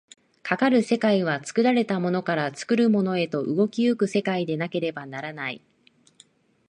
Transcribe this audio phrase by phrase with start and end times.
[0.41, 5.61] かかる世界は作られたものから作るものへと動き行く世界でなければならない。